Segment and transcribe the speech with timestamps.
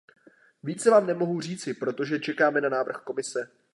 [0.63, 3.51] Více vám nemohu říci, protože čekáme na návrh Komise.